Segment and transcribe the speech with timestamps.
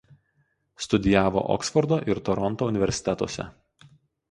[0.85, 3.49] Studijavo Oksfordo ir Toronto universitetuose.